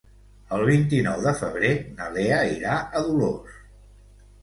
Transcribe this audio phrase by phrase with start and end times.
[0.55, 3.65] El vint-i-nou de febrer na Lea irà a Dolors.